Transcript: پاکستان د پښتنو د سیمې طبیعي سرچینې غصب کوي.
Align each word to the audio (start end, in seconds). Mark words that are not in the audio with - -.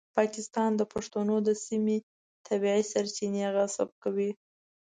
پاکستان 0.17 0.71
د 0.77 0.81
پښتنو 0.93 1.35
د 1.47 1.49
سیمې 1.65 1.97
طبیعي 2.47 2.83
سرچینې 2.91 3.43
غصب 3.55 3.89
کوي. 4.03 4.31